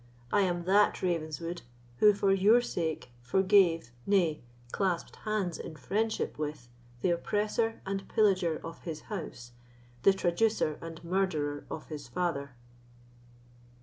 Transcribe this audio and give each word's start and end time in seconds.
I 0.31 0.41
am 0.41 0.63
that 0.63 1.03
Ravenswood 1.03 1.61
who, 1.99 2.11
for 2.15 2.31
your 2.33 2.59
sake, 2.59 3.11
forgave, 3.21 3.91
nay, 4.07 4.41
clasped 4.71 5.17
hands 5.17 5.59
in 5.59 5.75
friendship 5.75 6.39
with, 6.39 6.69
the 7.01 7.11
oppressor 7.11 7.81
and 7.85 8.09
pillager 8.09 8.59
of 8.63 8.81
his 8.81 9.01
house, 9.13 9.51
the 10.01 10.11
traducer 10.11 10.79
and 10.81 11.03
murderer 11.03 11.65
of 11.69 11.85
his 11.89 12.07
father." 12.07 12.55